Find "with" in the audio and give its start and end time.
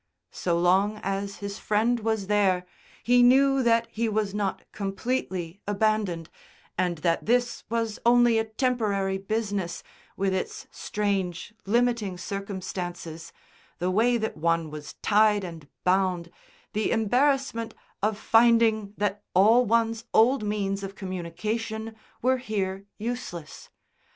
10.17-10.33